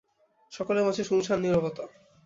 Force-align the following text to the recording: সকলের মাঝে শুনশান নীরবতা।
সকলের 0.51 0.85
মাঝে 0.85 1.03
শুনশান 1.03 1.37
নীরবতা। 1.41 1.83